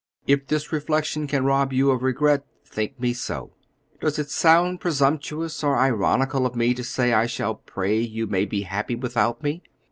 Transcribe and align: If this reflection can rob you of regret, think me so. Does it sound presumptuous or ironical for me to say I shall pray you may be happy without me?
If 0.25 0.47
this 0.47 0.71
reflection 0.71 1.27
can 1.27 1.45
rob 1.45 1.71
you 1.71 1.91
of 1.91 2.01
regret, 2.01 2.43
think 2.65 2.99
me 2.99 3.13
so. 3.13 3.53
Does 3.99 4.17
it 4.17 4.31
sound 4.31 4.79
presumptuous 4.81 5.63
or 5.63 5.77
ironical 5.77 6.49
for 6.49 6.57
me 6.57 6.73
to 6.73 6.83
say 6.83 7.13
I 7.13 7.27
shall 7.27 7.53
pray 7.53 7.99
you 7.99 8.25
may 8.25 8.45
be 8.45 8.61
happy 8.63 8.95
without 8.95 9.43
me? 9.43 9.61